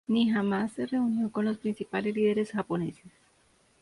[0.07, 3.11] Ni jamás se reunió con los principales líderes japoneses.